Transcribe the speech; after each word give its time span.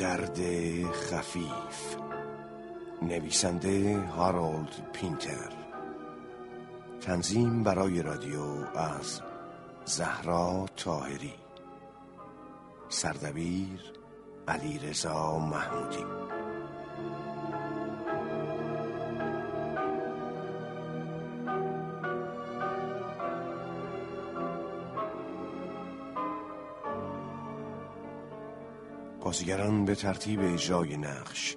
درد 0.00 0.38
خفیف. 0.92 1.96
نویسنده 3.02 4.00
هارولد 4.00 4.92
پینتر. 4.92 5.52
تنظیم 7.00 7.62
برای 7.62 8.02
رادیو 8.02 8.78
از 8.78 9.20
زهرا 9.84 10.66
تاهری 10.76 11.34
سردبیر 12.88 13.80
علی 14.48 14.78
رضا 14.78 15.38
محمودی. 15.38 16.19
بازیگران 29.40 29.84
به 29.84 29.94
ترتیب 29.94 30.40
اجرای 30.42 30.96
نقش. 30.96 31.56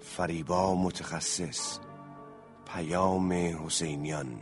فریبا 0.00 0.74
متخصص 0.74 1.78
پیام 2.74 3.32
حسینیان 3.32 4.40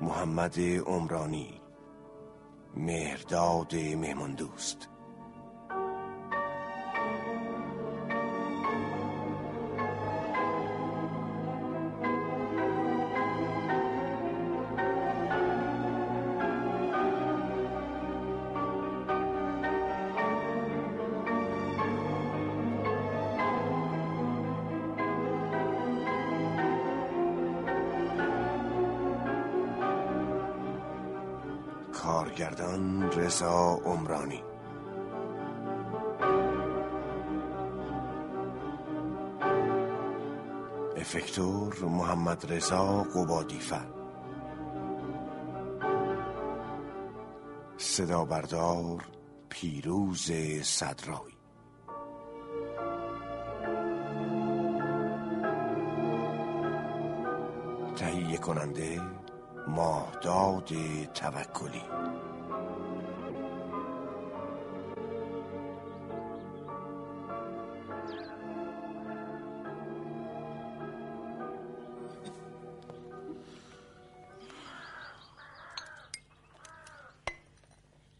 محمد 0.00 0.60
عمرانی 0.60 1.60
مهرداد 2.76 3.74
مهماندوست. 3.74 4.88
کارگردان 32.36 33.12
رضا 33.12 33.80
عمرانی. 33.84 34.42
افکتور 40.96 41.84
محمد 41.84 42.52
رضا 42.52 43.02
قبادیفر. 43.02 43.86
صدا 47.76 48.24
بردار 48.24 49.04
پیروز 49.48 50.32
صدرای 50.62 51.32
تهیه 57.96 58.38
کننده 58.38 59.00
ماهداد 59.66 60.68
توکلی 61.14 61.82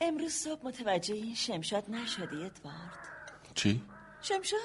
امروز 0.01 0.33
صبح 0.33 0.67
متوجه 0.67 1.15
این 1.15 1.35
شمشاد 1.35 1.91
نشدی 1.91 2.45
ادوارد 2.45 2.99
چی؟ 3.55 3.83
شمشاد 4.23 4.61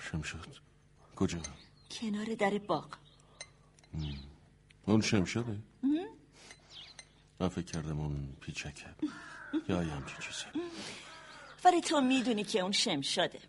شمشاد 0.00 0.60
کجا؟ 1.16 1.38
کنار 1.90 2.34
در 2.34 2.58
باغ 2.58 2.96
اون 4.86 5.00
شمشاده؟ 5.00 5.58
من 7.42 7.48
فکر 7.48 7.64
کردم 7.72 8.00
اون 8.00 8.36
پیچکه. 8.40 8.86
یا 9.68 9.82
یه 9.82 9.92
همچی 9.92 10.14
چیزی 10.14 10.66
ولی 11.64 11.80
تو 11.80 12.00
می‌دونی 12.00 12.44
که 12.44 12.60
اون 12.60 12.72
شمشاده 12.72 13.40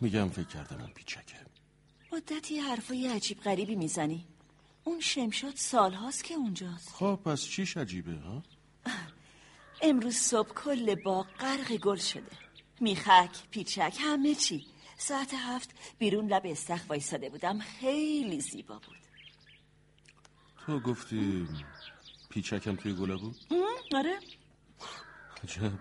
میگم 0.00 0.28
فکر 0.28 0.46
کردم 0.46 0.80
اون 0.80 0.90
پیچکه. 0.90 1.36
مدتی 2.12 2.58
حرفای 2.58 3.06
عجیب 3.06 3.40
غریبی 3.40 3.76
می‌زنی. 3.76 4.26
اون 4.84 5.00
شمشاد 5.00 5.56
سالهاست 5.56 6.24
که 6.24 6.34
اونجاست. 6.34 6.88
خب 6.88 7.20
پس 7.24 7.42
چیش 7.42 7.76
عجیبه 7.76 8.14
ها؟ 8.14 8.42
امروز 9.82 10.16
صبح 10.16 10.48
کل 10.48 10.94
باغ 10.94 11.26
غرق 11.40 11.76
گل 11.76 11.96
شده. 11.96 12.32
میخک 12.80 13.48
پیچک 13.50 13.96
همه 14.00 14.34
چی. 14.34 14.66
ساعت 14.96 15.34
هفت 15.34 15.70
بیرون 15.98 16.26
لب 16.28 16.42
استخ 16.44 16.80
وایساده 16.88 17.30
بودم. 17.30 17.58
خیلی 17.58 18.40
زیبا 18.40 18.74
بود. 18.74 18.98
تو 20.68 20.80
گفتی 20.80 21.48
پیچکم 22.30 22.76
توی 22.76 22.94
گله 22.94 23.16
بود؟ 23.16 23.36
آره. 23.94 24.18
عجب. 25.44 25.72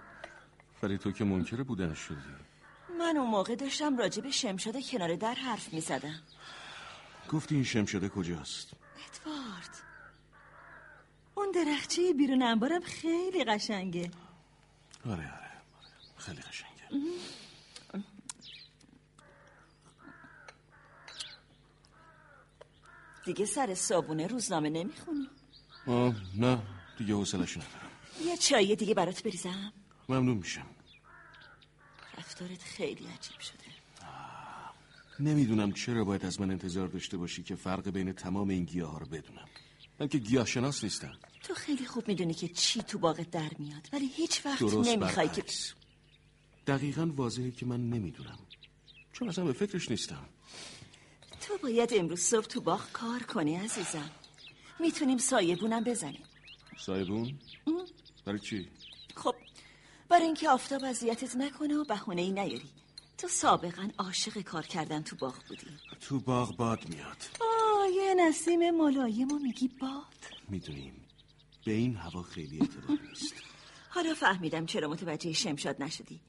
ولی 0.83 0.97
تو 0.97 1.11
که 1.11 1.23
منکر 1.23 1.63
بودن 1.63 1.93
شدی. 1.93 2.15
من 2.99 3.17
اون 3.17 3.29
موقع 3.29 3.55
داشتم 3.55 3.97
راجع 3.97 4.21
به 4.21 4.31
شمشاد 4.31 4.75
کنار 4.91 5.15
در 5.15 5.33
حرف 5.33 5.73
می‌زدم. 5.73 6.19
گفتی 7.29 7.55
این 7.55 7.63
شمشاده 7.63 8.09
کجاست؟ 8.09 8.71
ادوارد. 8.73 9.83
اون 11.35 11.51
درخچه 11.51 12.13
بیرون 12.13 12.41
انبارم 12.41 12.81
خیلی 12.81 13.43
قشنگه. 13.43 14.11
آره 15.05 15.13
آره. 15.13 15.27
آره. 15.27 15.61
خیلی 16.17 16.41
قشنگه. 16.41 17.07
دیگه 23.27 23.45
سر 23.45 23.75
صابونه 23.75 24.27
روزنامه 24.27 24.69
نمی‌خونی؟ 24.69 25.27
نه 26.37 26.61
دیگه 26.97 27.13
حوصلش 27.13 27.57
ندارم. 27.57 27.91
یه 28.25 28.37
چایی 28.37 28.75
دیگه 28.75 28.93
برات 28.93 29.23
بریزم. 29.23 29.73
ممنون 30.09 30.37
میشم. 30.37 30.65
رفتارت 32.17 32.63
خیلی 32.63 33.07
عجیب 33.07 33.39
شده. 33.39 33.67
نمی‌دونم 35.19 35.71
چرا 35.71 36.03
باید 36.03 36.25
از 36.25 36.41
من 36.41 36.51
انتظار 36.51 36.87
داشته 36.87 37.17
باشی 37.17 37.43
که 37.43 37.55
فرق 37.55 37.89
بین 37.89 38.13
تمام 38.13 38.49
این 38.49 38.65
گیاه 38.65 38.91
ها 38.91 38.97
رو 38.97 39.05
بدونم. 39.05 39.47
من 39.99 40.07
که 40.07 40.17
گیاه 40.17 40.45
شناس 40.45 40.83
نیستم. 40.83 41.13
تو 41.43 41.53
خیلی 41.53 41.85
خوب 41.85 42.07
می‌دونی 42.07 42.33
که 42.33 42.47
چی 42.47 42.81
تو 42.81 42.99
باغت 42.99 43.31
در 43.31 43.51
میاد 43.59 43.89
ولی 43.93 44.07
هیچ 44.07 44.45
وقت 44.45 44.61
نمی‌خوای 44.61 45.29
که 45.29 45.43
دقیقا 46.67 47.11
واضحه 47.15 47.51
که 47.51 47.65
من 47.65 47.89
نمی‌دونم. 47.89 48.39
چون 49.13 49.29
اصلا 49.29 49.45
به 49.45 49.53
فکرش 49.53 49.91
نیستم. 49.91 50.25
تو 51.47 51.57
باید 51.57 51.93
امروز 51.93 52.19
صبح 52.19 52.45
تو 52.45 52.61
باغ 52.61 52.91
کار 52.91 53.23
کنی 53.23 53.55
عزیزم. 53.55 54.09
می‌تونیم 54.79 55.17
سایبونم 55.17 55.83
بزنیم. 55.83 56.23
سایبون؟ 56.79 57.39
برای 58.25 58.39
چی؟ 58.39 58.69
خب 59.15 59.35
برای 60.09 60.25
اینکه 60.25 60.49
آفتاب 60.49 60.83
اذیتت 60.83 61.35
نکنه 61.35 61.75
و 61.75 61.83
بهونه 61.83 62.21
ای 62.21 62.31
نیاری. 62.31 62.69
تو 63.17 63.27
سابقا 63.27 63.89
عاشق 63.97 64.41
کار 64.41 64.65
کردن 64.65 65.01
تو 65.03 65.15
باغ 65.15 65.35
بودی. 65.47 65.67
تو 66.01 66.19
باغ 66.19 66.55
باد 66.57 66.89
میاد. 66.89 67.23
آه 67.41 67.89
یه 67.91 68.13
نسیم 68.13 68.71
ملایم 68.71 69.31
و 69.31 69.39
میگی 69.39 69.67
باد؟ 69.67 70.17
می‌دونیم. 70.49 71.05
به 71.65 71.71
این 71.71 71.95
هوا 71.95 72.23
خیلی 72.23 72.59
اعتبار 72.61 72.97
نیست. 73.09 73.33
حالا 73.95 74.13
فهمیدم 74.13 74.65
چرا 74.65 74.87
متوجه 74.87 75.33
شمشاد 75.33 75.83
نشدی. 75.83 76.21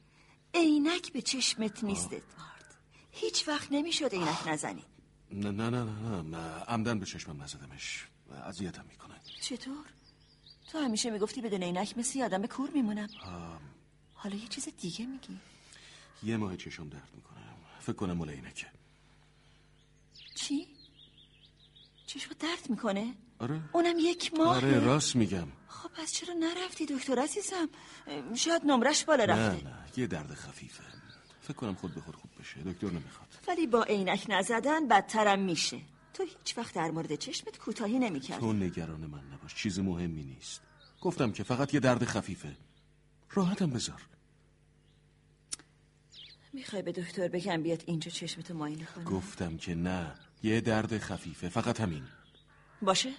عینک 0.55 1.13
به 1.13 1.23
چشمت 1.23 1.85
نیست 1.85 2.07
ادوارد. 2.07 2.75
هیچ 3.11 3.49
وقت 3.49 3.69
نمی‌شد 3.71 4.13
عینک 4.13 4.49
نزنی. 4.49 4.85
نه 5.33 5.51
نه 5.51 5.71
نه 5.71 5.85
نه, 5.85 6.11
نه. 6.11 6.23
من 6.23 6.63
عمدن 6.69 6.99
به 6.99 7.07
چشمم 7.07 7.43
نزدمش. 7.43 8.07
اذیتم 8.45 8.85
می‌کنه. 8.89 9.15
چطور؟ 9.41 9.85
تو 10.73 10.79
همیشه 10.79 11.11
می‌گفتی 11.11 11.41
بدون 11.41 11.63
عینک 11.63 11.99
مثل 11.99 12.23
آدم 12.23 12.47
کور 12.47 12.71
میمونم. 12.71 13.09
حالا 14.15 14.37
یه 14.37 14.49
چیز 14.49 14.69
دیگه 14.81 15.07
میگی. 15.07 15.39
یه 16.23 16.37
ماه 16.37 16.57
چشم 16.57 16.89
درد 16.89 17.09
می‌کنم 17.15 17.57
فکر 17.81 17.93
کنم 17.93 18.13
مال 18.13 18.31
عینکه. 18.31 18.67
چی؟ 20.35 20.67
چشم 22.07 22.31
درد 22.41 22.71
می‌کنه؟ 22.71 23.15
آره. 23.39 23.61
اونم 23.73 23.95
یک 23.99 24.35
ماه 24.35 24.57
آره 24.57 24.81
راست 24.81 25.17
میگم. 25.17 25.49
خب 25.69 25.89
پس 25.89 26.13
چرا 26.13 26.35
نرفتی 26.35 26.87
دکتر 26.87 27.19
عزیزم؟ 27.19 27.69
شاید 28.35 28.63
نمرش 28.65 29.05
بالا 29.05 29.25
نه 29.25 29.33
رفته. 29.33 29.65
نه. 29.65 29.75
یه 29.97 30.07
درد 30.07 30.35
خفیفه. 30.35 30.85
فکر 31.49 31.57
کنم 31.57 31.75
خود 31.75 31.95
به 31.95 32.01
خود 32.01 32.17
خوب 32.17 32.31
بشه. 32.41 32.61
دکتر 32.61 32.87
نمی‌خواد. 32.87 33.29
ولی 33.49 33.67
با 33.67 33.83
عینک 33.83 34.27
نزدن 34.29 34.89
بدترم 34.89 35.39
میشه. 35.39 35.81
تو 36.15 36.23
هیچ 36.23 36.59
وقت 36.59 36.75
در 36.75 36.91
مورد 36.91 37.15
چشمت 37.15 37.59
کوتاهی 37.59 37.99
نمی‌کرد 37.99 38.41
تو 38.41 38.53
نگران 38.53 39.01
من 39.01 39.25
نباش. 39.33 39.55
چیز 39.55 39.79
مهمی 39.79 40.23
نیست. 40.23 40.61
گفتم 41.01 41.33
که 41.33 41.43
فقط 41.43 41.75
یه 41.75 41.81
درد 41.81 42.05
خفیفه. 42.05 42.57
راحتم 43.31 43.71
بذار. 43.71 44.03
می‌خوای 46.53 46.83
به 46.83 46.93
دکتر 46.93 47.29
بگم 47.29 47.63
بیاد 47.63 47.83
اینجا 47.87 48.11
چشمتو 48.11 48.55
معاینه 48.55 48.85
کنه؟ 48.85 49.05
گفتم 49.05 49.57
که 49.57 49.75
نه. 49.75 50.15
یه 50.43 50.61
درد 50.61 50.99
خفیفه. 50.99 51.49
فقط 51.49 51.81
همین. 51.81 52.05
باشه؟ 52.83 53.13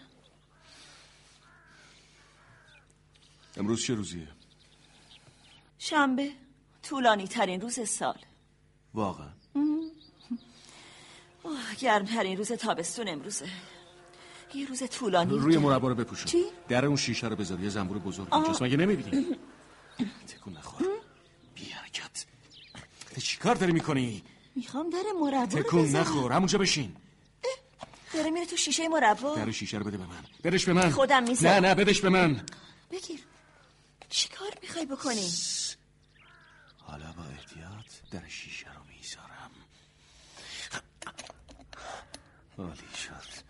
امروز 3.58 3.86
چه 3.86 3.94
روزیه؟ 3.94 4.28
شنبه. 5.78 6.32
طولانی 6.84 7.28
ترین 7.28 7.62
روز 7.62 7.90
سال. 7.90 8.18
واقعا. 8.94 9.30
اوه، 11.44 11.76
گرمترین 11.80 12.38
روز 12.38 12.52
تابستون 12.52 13.08
امروزه. 13.08 13.50
یه 14.54 14.68
روز 14.68 14.84
طولانی 14.84 15.40
روی 15.40 15.58
مربا 15.58 15.88
رو 15.88 15.96
بپوشون. 15.96 16.26
چی؟ 16.26 16.46
در 16.68 16.86
اون 16.86 16.96
شیشه 16.96 17.28
رو 17.28 17.36
بذار 17.36 17.60
یه 17.60 17.70
زنبور 17.70 18.00
بزرگ 18.00 18.34
اینجاست. 18.34 18.62
مگه 18.62 18.78
نمی‌بینی؟ 18.78 19.26
تکون 20.28 20.58
نخور. 20.58 20.88
بی 21.56 21.64
حرکت. 21.66 22.26
تو 23.16 23.22
چی 23.22 23.38
کار 23.38 23.56
داری 23.56 23.72
می‌کنی؟ 23.72 24.24
می‌خوام 24.56 24.90
در 24.90 25.04
مربا 25.22 25.30
رو 25.30 25.46
تکون 25.46 25.84
بزنم. 25.84 26.02
نخور. 26.02 26.32
همونجا 26.32 26.58
بشین. 26.58 26.96
داره 28.14 28.30
میره 28.30 28.46
تو 28.46 28.56
شیشه 28.56 28.88
مربا. 28.88 29.36
در 29.36 29.52
شیشه 29.52 29.78
رو 29.78 29.84
بده 29.84 29.98
به 29.98 30.06
من. 30.06 30.24
بدش 30.44 30.66
به 30.66 30.74
من. 30.74 30.90
خودم 30.90 31.24
می‌ذارم. 31.24 31.54
نه 31.54 31.70
نه 31.70 31.76
بدش 31.76 32.02
به 32.02 32.10
من. 32.10 32.42
بگیر. 32.92 33.20
چی 34.10 34.30
کار 34.30 34.50
می‌خوای 34.62 34.86
بکنی؟ 34.86 35.30
در 38.12 38.28
شیشه 38.28 38.74
رو 38.74 38.82
می‌ذارم. 38.84 39.52
عالی 42.58 42.96
شد. 43.08 43.44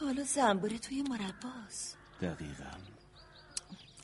حالا 0.00 0.24
زنبوره 0.24 0.78
توی 0.78 1.02
مرباست 1.02 1.96
دقیقا. 2.20 2.70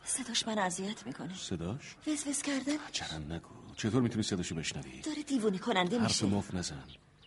صداش 0.04 0.46
من 0.46 0.58
اذیت 0.58 1.06
می‌کنه. 1.06 1.34
صداش؟ 1.36 1.96
وز 2.06 2.42
کردن. 2.42 2.76
چرا 2.92 3.18
نگو. 3.18 3.74
چطور 3.76 4.02
می‌تونی 4.02 4.22
صداشو 4.22 4.54
بشنوی؟ 4.54 5.00
داره 5.00 5.22
دیوونی 5.22 5.58
کننده 5.58 6.00
حرف 6.00 6.22
میشه. 6.22 6.26
مف 6.26 6.54
نزن. 6.54 6.84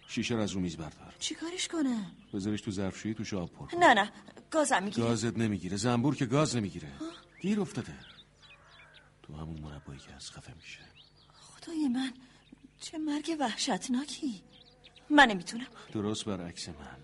شیشه 0.07 0.35
رو 0.35 0.41
از 0.41 0.51
رو 0.51 0.59
میز 0.61 0.77
بردار. 0.77 1.15
چیکارش 1.19 1.67
کنم؟ 1.67 2.11
بذارش 2.33 2.61
تو 2.61 2.71
ظرفشویی 2.71 3.13
توش 3.13 3.33
آب 3.33 3.51
پر. 3.51 3.67
نه 3.79 3.93
نه. 3.93 4.11
گازم 4.51 4.83
می‌گیره 4.83 5.07
گازت 5.07 5.37
نمی‌گیره. 5.37 5.77
زنبور 5.77 6.15
که 6.15 6.25
گاز 6.25 6.55
نمی‌گیره. 6.55 6.91
گیر 7.41 7.61
افتاده. 7.61 7.95
تو 9.23 9.35
همون 9.35 9.61
مربایی 9.61 9.99
که 9.99 10.13
از 10.13 10.31
خفه 10.31 10.53
میشه. 10.53 10.79
خدای 11.65 11.87
من 11.87 12.13
چه 12.79 12.97
مرگ 12.97 13.37
وحشتناکی. 13.39 14.43
من 15.09 15.27
نمی‌تونم. 15.27 15.67
درست 15.91 16.25
برعکس 16.25 16.69
من. 16.69 16.97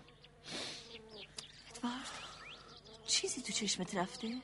ادوارد 1.70 2.10
چیزی 3.06 3.42
تو 3.42 3.52
چشمت 3.52 3.94
رفته؟ 3.94 4.42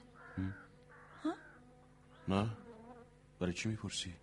نه. 2.28 2.50
برای 3.40 3.52
چی 3.52 3.68
می‌پرسی؟ 3.68 4.14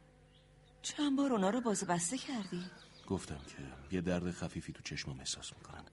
چند 0.82 1.18
بار 1.18 1.32
اونا 1.32 1.50
رو 1.50 1.62
باز 1.62 1.84
بسته 1.84 2.18
کردی؟ 2.18 2.66
گفتم 3.08 3.42
که 3.48 3.96
یه 3.96 4.02
درد 4.02 4.32
خفیفی 4.32 4.74
تو 4.74 4.84
چشمم 4.84 5.20
احساس 5.20 5.54
می‌کنم 5.54 5.86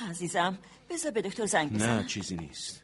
عزیزم 0.00 0.58
بذار 0.90 1.12
به 1.12 1.22
دکتر 1.22 1.46
زنگ 1.46 1.72
نه 1.72 1.78
بزنم. 1.78 2.06
چیزی 2.06 2.36
نیست. 2.36 2.82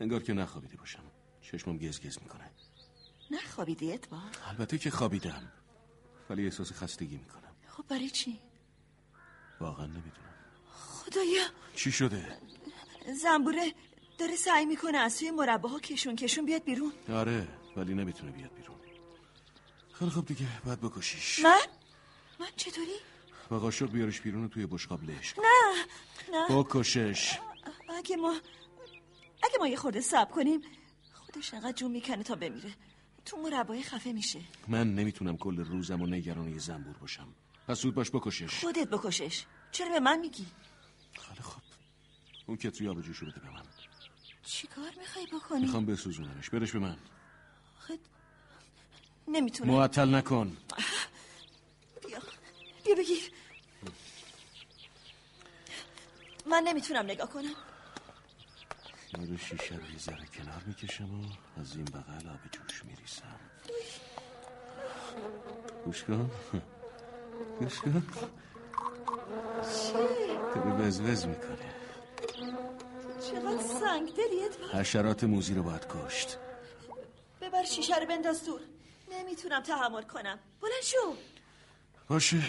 انگار 0.00 0.22
که 0.22 0.32
نخوابیده 0.32 0.76
باشم. 0.76 1.04
چشمم 1.40 1.78
گز 1.78 2.00
گز 2.00 2.18
می‌کنه. 2.22 2.50
نخوابیدی 3.30 3.92
ادوارد؟ 3.92 4.38
البته 4.46 4.78
که 4.78 4.90
خوابیدم. 4.90 5.52
ولی 6.32 6.44
احساس 6.44 6.72
خستگی 6.72 7.16
می‌کنم. 7.16 7.52
خب 7.68 7.84
برای 7.88 8.10
چی؟ 8.10 8.40
واقعا 9.60 9.86
نمی‌دونم. 9.86 10.34
خدایا! 10.72 11.44
چی 11.74 11.92
شده؟ 11.92 12.38
زنبوره 13.22 13.74
داره 14.18 14.36
سعی 14.36 14.66
می‌کنه 14.66 14.98
از 14.98 15.18
توی 15.18 15.30
مرباها 15.30 15.78
کشون 15.78 16.16
کشون 16.16 16.46
بیاد 16.46 16.64
بیرون. 16.64 16.92
آره 17.08 17.48
ولی 17.76 17.94
نمی‌تونه 17.94 18.32
بیاد 18.32 18.54
بیرون. 18.54 18.76
خیلی 19.92 20.10
خوب 20.10 20.26
دیگه 20.26 20.46
باید 20.64 20.80
بکشیش. 20.80 21.38
من؟ 21.38 21.60
من 22.40 22.46
چطوری؟ 22.56 22.96
با 23.50 23.58
قاشق 23.58 23.90
بیارش 23.90 24.20
بیرون 24.20 24.44
و 24.44 24.48
توی 24.48 24.66
بشقاب 24.66 25.04
لش. 25.04 25.34
نه 25.38 25.84
نه. 26.32 26.56
بکشش. 26.56 27.38
اگه 27.98 28.16
ما 28.16 28.32
اگه 29.42 29.58
ما 29.58 29.68
یه 29.68 29.76
خورده 29.76 30.00
صبر 30.00 30.30
کنیم 30.32 30.60
خودش 31.12 31.54
انقدر 31.54 31.72
جون 31.72 31.90
می‌کنه 31.90 32.22
تا 32.22 32.34
بمیره. 32.34 32.74
تو 33.24 33.36
مربای 33.36 33.82
خفه 33.82 34.12
میشه. 34.12 34.40
من 34.68 34.94
نمی‌تونم 34.94 35.36
کل 35.36 35.56
روزم 35.56 36.02
و 36.02 36.06
نگران 36.06 36.48
یه 36.48 36.58
زنبور 36.58 36.96
باشم. 36.96 37.28
پس 37.68 37.80
زود 37.80 37.94
باش 37.94 38.10
بکشش. 38.10 38.60
خودت 38.60 38.88
بکشش. 38.88 39.44
چرا 39.72 39.88
به 39.88 40.00
من 40.00 40.18
میگی؟ 40.18 40.46
خیلی 41.20 41.40
خوب 41.40 41.62
اون 42.46 42.56
کتری 42.56 42.88
آب 42.88 43.00
جوشو 43.00 43.26
بده 43.26 43.40
به 43.40 43.50
من. 43.50 43.62
چیکار 44.44 44.92
می‌خوای 44.98 45.26
بکنی؟ 45.26 45.60
می‌خوام 45.60 45.86
بسوزونمش. 45.86 46.50
برش 46.50 46.72
به 46.72 46.78
من. 46.78 46.96
خد... 47.80 47.98
نمی‌تونم. 49.28 49.70
معطل 49.70 50.14
نکن. 50.14 50.56
بیا. 52.08 52.18
بیا 52.84 52.94
بگیر. 52.94 53.30
من 56.46 56.62
نمی‌تونم 56.66 57.04
نگاه 57.04 57.30
کنم. 57.30 57.54
نور 59.18 59.38
شیشه 59.38 59.74
رو 59.76 59.90
یه 59.90 59.98
ذره 59.98 60.26
کنار 60.26 60.62
می‌کشم 60.66 61.20
و 61.20 61.24
از 61.60 61.76
این 61.76 61.84
بغل 61.84 62.28
آب 62.28 62.40
جوش 62.52 62.84
میریسم 62.84 63.40
گوش 65.84 66.04
کن. 66.04 66.30
گوش 67.58 67.80
کن. 67.80 68.06
داره 70.54 70.72
وزوز 70.72 71.26
می‌کنه. 71.26 71.74
چقدر 73.30 73.62
سنگ 73.80 74.14
دلی 74.14 74.44
ادوارد 74.44 74.74
حشرات 74.74 75.24
موزی 75.24 75.54
رو 75.54 75.62
باید 75.62 75.86
کشت. 75.88 76.38
ببر 77.40 77.64
شیشه 77.64 77.98
رو 77.98 78.06
بنداز 78.06 78.44
دور. 78.44 78.60
نمی‌تونم 79.10 79.62
تحمل 79.62 80.02
کنم. 80.02 80.38
بلند 80.60 80.82
شو. 80.82 81.16
باشه. 82.08 82.42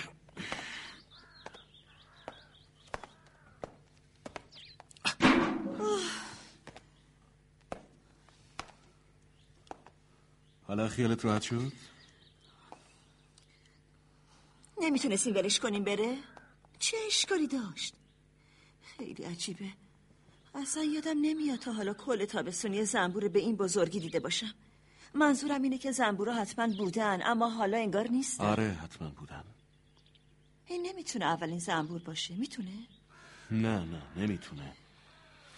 حالا 10.74 10.90
خیالت 10.90 11.26
راحت 11.26 11.42
شد؟ 11.42 11.72
نمی‌تونستیم 14.82 15.36
ولش 15.36 15.60
کنیم 15.60 15.84
بره؟ 15.84 16.18
چه 16.80 16.98
اشکالی 17.08 17.48
داشت؟ 17.48 17.94
خیلی 18.98 19.24
عجیبه. 19.24 19.70
اصلا 20.56 20.84
یادم 20.84 21.18
نمیاد 21.22 21.60
تا 21.60 21.74
حالا 21.74 21.94
کل 21.94 22.26
تابستونی 22.26 22.86
زنبور 22.86 23.28
به 23.28 23.40
این 23.40 23.56
بزرگی 23.56 24.00
دیده 24.00 24.20
باشم. 24.20 24.54
منظورم 25.14 25.62
اینه 25.62 25.78
که 25.78 25.92
زنبورا 25.92 26.34
حتما 26.34 26.68
بودن 26.68 27.20
اما 27.24 27.50
حالا 27.50 27.78
انگار 27.78 28.08
نیستن. 28.08 28.44
آره 28.44 28.72
حتما 28.84 29.10
بودن. 29.10 29.44
این 30.66 30.86
نمی‌تونه 30.86 31.26
اولین 31.26 31.60
زنبور 31.60 32.02
باشه 32.02 32.36
می‌تونه؟ 32.36 32.88
نه 33.52 33.80
نه 33.80 34.02
نمی‌تونه. 34.18 34.74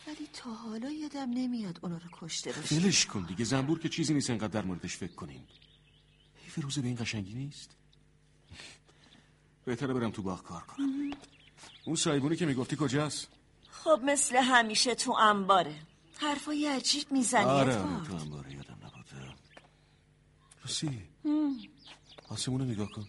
ولی 0.07 0.28
تا 0.34 0.54
حالا 0.54 0.90
یادم 0.92 1.30
نمیاد 1.30 1.80
اونا 1.84 1.98
رو 1.98 2.10
کشته 2.12 2.52
باشه 2.52 2.62
فیلش 2.62 3.06
کن 3.06 3.25
دیگه. 3.25 3.46
زنبور 3.46 3.80
که 3.80 3.90
چیزی 3.90 4.13
نیست 4.13 4.30
انقدر 4.30 4.48
در 4.48 4.66
موردش 4.66 4.98
فکر 4.98 5.16
کنیم. 5.16 5.48
حیف 6.44 6.56
روزه 6.63 6.81
به 6.81 6.88
این 6.88 6.98
قشنگی 7.00 7.34
نیست؟ 7.34 7.75
بهتره 9.66 9.94
برم 9.94 10.12
تو 10.12 10.22
باغ 10.22 10.44
کار 10.44 10.62
کنم. 10.62 11.12
اون 11.86 11.96
سایبونی 11.96 12.36
که 12.36 12.46
می‌گفتی 12.46 12.75
کجاست؟ 12.80 13.27
خب 13.72 14.00
مثل 14.03 14.36
همیشه 14.36 14.96
تو 14.96 15.12
انباره. 15.12 15.75
حرفای 16.18 16.68
عجیب 16.68 17.12
می‌زنی 17.12 17.44
آره 17.44 17.75
تو 17.75 18.18
هم 18.18 18.30
باره 18.30 18.53
یادم 18.53 18.77
نبوده. 18.84 19.36
راستی 20.62 21.01
آسمون 22.30 22.60
رو 22.62 22.65
نگاه 22.65 22.89
کن. 22.91 23.08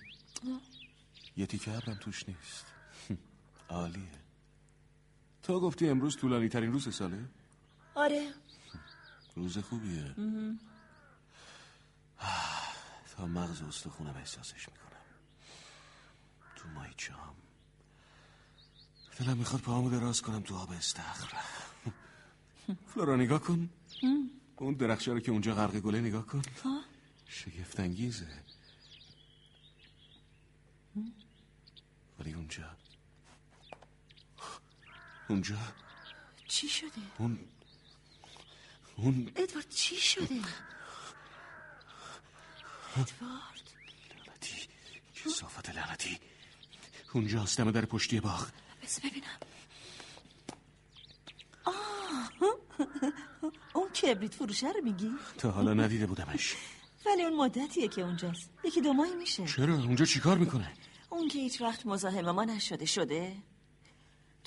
یه 1.36 1.46
تیکه 1.46 1.76
ابرم 1.76 1.94
توش 2.00 2.24
نیست. 2.28 2.66
عالیه. 3.68 4.25
تو 5.46 5.60
گفتی 5.60 5.88
امروز 5.88 6.16
طولانی 6.16 6.48
ترین 6.48 6.72
روز 6.72 6.94
ساله؟ 6.94 7.24
آره. 7.94 8.32
روز 9.36 9.58
خوبیه. 9.58 10.14
تا 13.16 13.26
مغز 13.26 13.62
استخونم 13.62 14.16
احساسش 14.16 14.68
می‌کنم. 14.68 15.00
تو 16.56 16.68
مایچه 16.68 17.12
هم 17.12 17.34
دلم 19.18 19.36
می‌خواد 19.36 19.62
پاهامو 19.62 19.90
دراز 19.90 20.22
کنم 20.22 20.42
تو 20.42 20.56
آب 20.56 20.70
استخر. 20.70 21.38
فلورا 22.86 23.16
نگاه 23.16 23.40
کن. 23.40 23.70
اون 24.56 24.74
درخشه 24.74 25.12
رو 25.12 25.20
که 25.20 25.32
اونجا 25.32 25.54
غرق 25.54 25.76
گله 25.76 26.00
نگاه 26.00 26.26
کن. 26.26 26.42
شگفت 27.26 27.80
انگیزه 27.80 28.42
ولی 32.18 32.32
اونجا 32.32 32.76
اونجا؟ 35.28 35.56
چی 36.48 36.68
شده؟ 36.68 36.90
اون 37.18 37.38
اون 38.96 39.32
ادوارد 39.36 39.68
چی 39.68 39.96
شده؟ 39.96 40.40
ادوارد؟ 42.92 43.70
لعنتی. 44.26 44.68
کسافت 45.24 45.70
لعنتی. 45.70 46.18
اونجا 47.12 47.44
دم 47.58 47.70
در 47.70 47.84
پشتی 47.84 48.20
باغ. 48.20 48.50
بس 48.82 49.00
ببینم. 49.00 49.38
آه. 51.64 52.30
اون 53.72 53.88
کبریت 53.88 54.34
فروشه 54.34 54.72
رو 54.72 54.80
میگی؟ 54.84 55.10
تا 55.38 55.50
حالا 55.50 55.74
ندیده 55.74 56.06
بودمش. 56.06 56.54
ولی 57.06 57.22
اون 57.22 57.36
مدتیه 57.36 57.88
که 57.88 58.02
اونجاست. 58.02 58.50
یکی 58.64 58.80
دو 58.80 58.92
ماهی 58.92 59.14
میشه. 59.14 59.46
چرا؟ 59.46 59.74
اونجا 59.74 60.04
چیکار 60.04 60.38
می‌کنه؟ 60.38 60.72
اون 61.10 61.28
که 61.28 61.38
هیچ 61.38 61.60
وقت 61.60 61.86
مزاحم 61.86 62.30
ما 62.30 62.44
نشده 62.44 62.84
شده؟ 62.84 63.36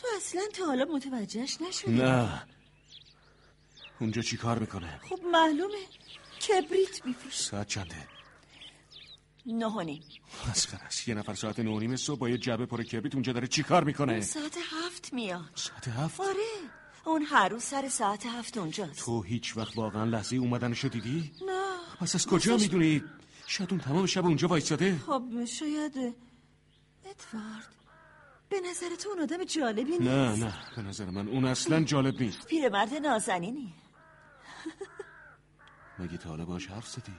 تو 0.01 0.07
اصلا 0.17 0.41
تا 0.53 0.65
حالا 0.65 0.85
متوجهش 0.85 1.57
نشدی؟ 1.61 1.91
نه. 1.91 2.43
اونجا 3.99 4.21
چیکار 4.21 4.59
می‌کنه؟ 4.59 4.99
خب 5.09 5.19
معلومه. 5.31 5.85
کبریت 6.47 7.05
میفروشه. 7.05 7.37
ساعت 7.37 7.67
چنده؟ 7.67 8.07
نه 9.45 9.65
و 9.67 9.81
نیم. 9.81 10.03
مسخره 10.49 10.83
است. 10.83 11.07
یه 11.07 11.15
نفر 11.15 11.33
ساعت 11.33 11.59
نه 11.59 11.69
و 11.69 11.79
نیم 11.79 11.95
صبح 11.95 12.19
با 12.19 12.29
یه 12.29 12.37
جعبه 12.37 12.65
پر 12.65 12.83
کبریت 12.83 13.13
اونجا 13.13 13.33
داره 13.33 13.47
چی 13.47 13.63
کار 13.63 13.83
می‌کنه؟ 13.83 14.21
ساعت 14.21 14.57
هفت 14.71 15.13
میاد. 15.13 15.51
ساعت 15.55 15.87
هفت؟ 15.87 16.21
آره. 16.21 16.35
اون 17.05 17.21
هر 17.21 17.49
روز 17.49 17.63
سر 17.63 17.89
ساعت 17.89 18.25
هفت 18.25 18.57
اونجاست. 18.57 18.99
تو 19.05 19.21
هیچ 19.21 19.57
وقت 19.57 19.77
واقعا 19.77 20.05
لحظه 20.05 20.35
اومدنشو 20.35 20.87
دیدی؟ 20.87 21.31
نه. 21.47 21.63
پس 21.99 22.15
از 22.15 22.27
کجا 22.27 22.57
می‌دونی؟ 22.57 23.03
شاید 23.47 23.71
اون 23.71 23.79
تمام 23.79 24.05
شب 24.05 24.25
اونجا 24.25 24.47
وایساده 24.47 24.97
خب 24.97 25.45
شاید 25.45 25.95
ادوارد. 27.05 27.75
به 28.49 28.61
نظر 28.61 28.95
تو 28.95 29.09
اون 29.09 29.19
آدم 29.21 29.43
جالبی 29.43 29.83
نیست؟ 29.91 30.01
نه 30.01 30.35
نه 30.35 30.53
به 30.75 30.81
نظر 30.81 31.05
من 31.05 31.27
اون 31.27 31.45
اصلا 31.45 31.83
جالب 31.83 32.21
نیست. 32.21 32.47
پیرمرد 32.47 32.93
نازنینی. 32.93 33.73
مگه 35.99 36.17
تا 36.17 36.29
حالا 36.29 36.45
باش 36.45 36.67
حرف 36.67 36.87
زدی؟ 36.87 37.11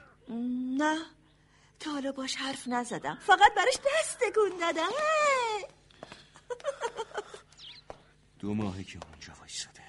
نه 0.78 0.98
تا 1.80 1.90
حالا 1.90 2.12
باش 2.12 2.36
حرف 2.36 2.68
نزدم. 2.68 3.18
فقط 3.20 3.54
براش 3.56 3.74
دست 3.76 4.18
تکون 4.20 4.50
دادم! 4.60 4.88
دو 8.38 8.54
ماهی 8.54 8.84
که 8.84 8.98
اونجا 9.10 9.32
وایساده 9.40 9.82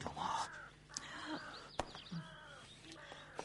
دو 0.00 0.08
ماه. 0.16 0.45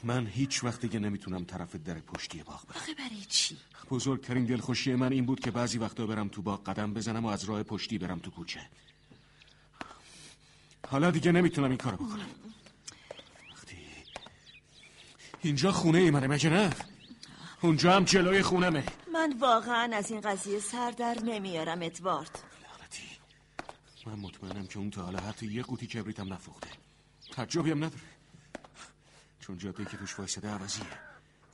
من 0.04 0.28
هیچ 0.28 0.64
وقت 0.64 0.82
دیگه 0.82 1.00
نمی‌تونم 1.00 1.46
طرف 1.46 1.76
در 1.76 2.00
پشتی 2.00 2.44
باغ 2.44 2.68
برم. 2.68 2.78
آخه 2.78 2.94
برای 2.94 3.26
چی؟ 3.30 3.58
بزرگترین 3.90 4.46
دلخوشی 4.46 4.96
من 4.96 5.12
این 5.12 5.26
بود 5.26 5.40
که 5.40 5.52
بعضی 5.52 5.78
وقتا 5.78 6.06
برم 6.06 6.28
تو 6.28 6.42
باغ 6.42 6.64
قدم 6.64 6.94
بزنم 6.94 7.26
و 7.26 7.28
از 7.28 7.44
راه 7.44 7.64
پشتی 7.64 7.98
برم 7.98 8.20
تو 8.20 8.32
کوچه. 8.32 8.70
حالا 10.88 11.12
دیگه 11.12 11.32
نمی‌تونم 11.32 11.68
این 11.70 11.78
کارو 11.78 11.98
بکنم. 11.98 12.26
وقتی 13.52 13.78
اینجا 15.42 15.72
خونه 15.72 15.98
ای 15.98 16.12
منه 16.12 16.28
مگه 16.28 16.50
نه؟ 16.50 16.70
اونجا 17.62 17.96
هم 17.96 18.04
جلوی 18.04 18.42
خونمه 18.42 18.84
من 19.14 19.36
واقعا 19.40 19.96
از 19.96 20.12
این 20.12 20.22
قضیه 20.22 20.60
سر 20.60 20.92
در 20.92 21.18
نمیارم 21.24 21.82
ادوارد. 21.82 22.40
لعنتی. 22.64 23.08
من 24.06 24.20
مطمئنم 24.20 24.68
که 24.68 24.80
اون 24.80 24.90
تا 24.90 25.02
حالا 25.02 25.20
حتی 25.20 25.46
یه 25.46 25.64
قوطی 25.64 25.88
کبریتم 25.88 26.34
نفروخته. 26.34 26.68
تعجبی 27.32 27.72
هم 27.72 27.78
نداره. 27.78 28.02
چون 29.52 29.58
جاده 29.58 29.86
که 29.86 29.98
توش 29.98 30.20
وایساده 30.20 30.50
عوضیه. 30.50 30.86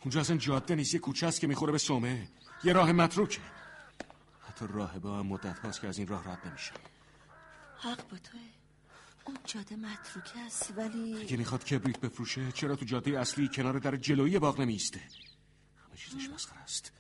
اونجا 0.01 0.19
اصلا 0.19 0.37
جاده 0.37 0.75
نیست 0.75 0.93
یه 0.93 0.99
کوچه 0.99 1.27
است 1.27 1.39
که 1.39 1.47
می‌خوره 1.47 1.71
به 1.71 1.77
سومه. 1.77 2.27
یه 2.63 2.73
راه 2.73 2.91
متروکه. 2.91 3.41
حتی 4.47 4.65
راهبه 4.69 5.09
هم 5.09 5.25
مدت 5.27 5.59
هاست 5.59 5.81
که 5.81 5.87
از 5.87 5.97
این 5.97 6.07
راه 6.07 6.27
رد 6.29 6.47
نمیشه. 6.47 6.71
حق 7.77 8.09
با 8.09 8.17
توه. 8.17 8.41
اون 9.25 9.37
جاده 9.45 9.75
متروکه 9.75 10.39
است 10.39 10.73
ولی 10.77 11.21
اگه 11.21 11.37
می‌خواد 11.37 11.63
کبریت 11.63 11.99
بفروشه 11.99 12.51
چرا 12.51 12.75
تو 12.75 12.85
جاده 12.85 13.19
اصلی 13.19 13.47
کنار 13.47 13.79
در 13.79 13.95
جلویی 13.95 14.39
باغ 14.39 14.61
نمیسته 14.61 14.99
همه 15.87 15.97
چیزش 15.97 16.29
مسخره 16.29 16.59
است. 16.59 16.91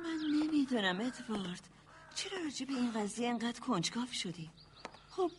من 0.00 0.18
نمی‌دونم 0.42 1.00
ادوارد. 1.00 1.68
چرا 2.14 2.38
راجع 2.44 2.66
به 2.66 2.72
این 2.72 2.92
قضیه 2.92 3.28
انقدر 3.28 3.60
کنجکاو 3.60 4.06
شدی؟ 4.12 4.50
خب 5.10 5.30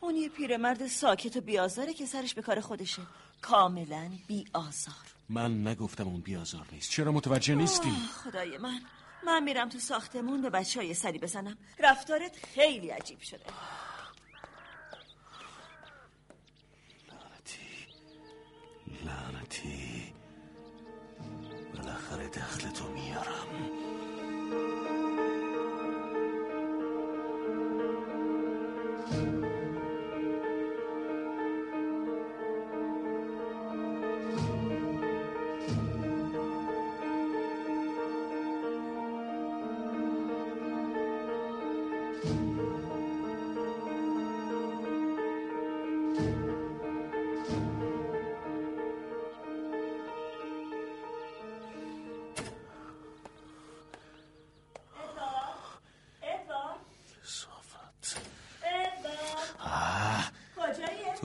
اون 0.00 0.16
یه 0.16 0.28
پیرمرد 0.28 0.86
ساکت 0.86 1.36
و 1.36 1.40
بیازاره 1.40 1.94
که 1.94 2.06
سرش 2.06 2.34
به 2.34 2.42
کار 2.42 2.60
خودشه. 2.60 3.02
کاملا 3.44 4.10
بیازار 4.26 4.94
من 5.28 5.66
نگفتم 5.66 6.08
اون 6.08 6.20
بیازار 6.20 6.66
نیست. 6.72 6.90
چرا 6.90 7.12
متوجه 7.12 7.54
نیستی؟ 7.54 7.90
خدای 8.24 8.58
من. 8.58 8.80
من 9.26 9.42
میرم 9.42 9.68
تو 9.68 9.78
ساختمون 9.78 10.42
به 10.42 10.50
بچه 10.50 10.80
های 10.80 10.94
سری 10.94 11.18
بزنم. 11.18 11.56
رفتارت 11.78 12.46
خیلی 12.54 12.88
عجیب 12.88 13.20
شده. 13.20 13.44
لعنتی. 17.08 17.86
لعنتی. 19.04 20.14
بالاخره 21.74 22.28
دخل 22.28 22.70
تو 22.70 22.88
میارم. 22.88 23.73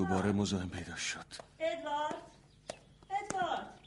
دوباره 0.09 0.31
مزاحم 0.31 0.69
پیدا 0.69 0.95
شد. 0.95 1.25
ادوارد 1.59 2.15
ادوارد. 3.09 3.79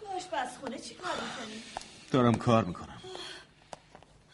تو 0.00 0.06
آشپزخونه 0.06 0.78
چی 0.78 0.94
کار 0.94 1.12
می‌کنی؟ 1.14 1.62
دارم 2.10 2.34
کار 2.34 2.64
می‌کنم. 2.64 3.02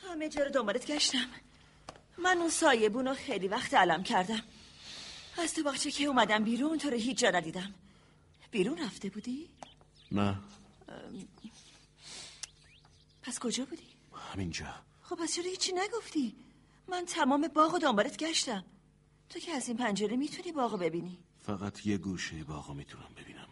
همه 0.09 0.29
جا 0.29 0.43
رو 0.43 0.51
دنبالت 0.51 0.87
گشتم. 0.87 1.27
من 2.19 2.39
اون 2.39 2.51
سایبون 2.51 3.07
رو 3.07 3.15
خیلی 3.15 3.49
وقت 3.49 3.75
علم 3.75 4.03
کردم. 4.03 4.43
از 5.39 5.55
تو 5.55 5.63
باغچه 5.63 5.91
که 5.91 6.05
اومدم 6.05 6.45
بیرون 6.45 6.79
تو 6.79 6.91
رو 6.91 6.97
هیچ 6.97 7.19
جا 7.19 7.31
ندیدم. 7.31 7.75
بیرون 8.51 8.79
رفته 8.79 9.09
بودی؟ 9.09 9.49
نه. 10.13 10.37
پس 13.23 13.39
کجا 13.39 13.65
بودی؟ 13.65 13.89
همینجا. 14.33 14.75
خب 15.03 15.17
پس 15.17 15.35
چرا 15.35 15.45
هیچی 15.45 15.73
نگفتی؟ 15.73 16.37
من 16.89 17.05
تمام 17.05 17.49
باغ 17.49 17.75
و 17.75 17.79
دنبالت 17.79 18.17
گشتم. 18.17 18.65
تو 19.29 19.39
که 19.39 19.53
از 19.53 19.69
این 19.69 19.77
پنجره 19.77 20.17
می‌تونی 20.17 20.53
باغ 20.53 20.73
رو 20.73 20.79
ببینی 20.79 21.19
فقط 21.39 21.87
یه 21.87 21.99
گوشه 21.99 22.45
باغو 22.45 22.75
می‌تونم 22.75 23.11
ببینم 23.17 23.49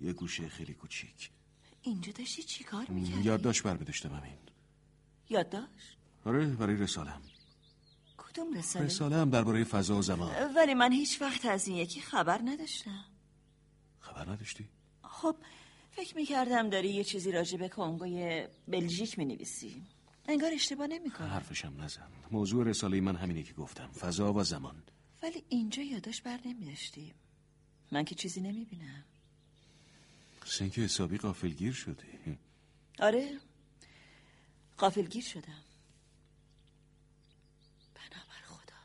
یه 0.00 0.12
گوشه 0.12 0.48
خیلی 0.48 0.74
کوچیک 0.74 1.30
اینجا 1.82 2.12
داشتی 2.12 2.42
چی 2.42 2.64
کار 2.64 2.86
می‌کردی؟ 2.88 3.22
یادداشت 3.22 3.62
بر 3.62 3.76
بداشتم 3.76 4.14
همین 4.14 4.32
یادداشت؟ 5.30 5.96
آره 6.24 6.46
برای 6.46 6.76
رسالم 6.76 7.22
کدوم 8.16 8.54
رساله؟ 8.54 8.86
رساله 8.86 9.16
هم 9.16 9.30
درباره 9.30 9.64
فضا 9.64 9.96
و 9.96 10.02
زمان 10.02 10.54
ولی 10.56 10.74
من 10.74 10.92
هیچ 10.92 11.22
وقت 11.22 11.46
از 11.46 11.68
این 11.68 11.76
یکی 11.76 12.00
خبر 12.00 12.40
نداشتم 12.44 13.04
خبر 14.00 14.30
نداشتی؟ 14.30 14.68
خب 15.02 15.36
فکر 15.90 16.16
می‌کردم 16.16 16.70
داری 16.70 16.88
یه 16.88 17.04
چیزی 17.04 17.32
راجع 17.32 17.58
به 17.58 17.68
کنگوی 17.68 18.46
بلژیک 18.68 19.18
می‌نویسی 19.18 19.82
انگار 20.28 20.52
اشتباه 20.52 20.86
نمی‌کنم 20.86 21.28
حرفشم 21.28 21.74
نزن. 21.80 22.08
موضوع 22.30 22.66
رساله 22.66 23.00
من 23.00 23.16
همینه 23.16 23.42
که 23.42 23.52
گفتم. 23.52 23.86
فضا 23.92 24.32
و 24.32 24.44
زمان. 24.44 24.82
ولی 25.22 25.44
اینجا 25.48 25.82
یادش 25.82 26.22
بر 26.22 26.40
نمیداشتی. 26.44 27.14
من 27.92 28.04
که 28.04 28.14
چیزی 28.14 28.40
نمی‌بینم. 28.40 29.04
سن 30.44 30.70
که 30.70 30.80
حسابی 30.80 31.18
غافلگیر 31.18 31.72
شدی 31.72 32.38
آره. 32.98 33.40
غافلگیر 34.78 35.24
شدم. 35.24 35.62
بنابر 37.94 38.42
خدا. 38.46 38.80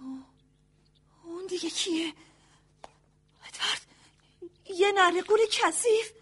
او، 0.00 0.24
اون 1.24 1.46
دیگه 1.46 1.70
کیه؟ 1.70 2.12
ادوارد 3.44 3.86
یه 4.78 4.92
نره 4.96 5.22
کثیف. 5.52 6.12